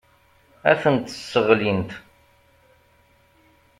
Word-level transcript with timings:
Ad 0.69 0.77
tent-sseɣlint. 0.81 1.91